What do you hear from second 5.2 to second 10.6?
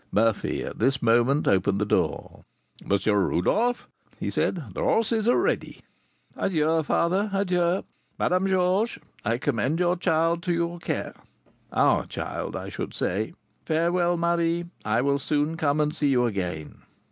are ready." "Adieu, father! adieu, Madame Georges! I commend your child to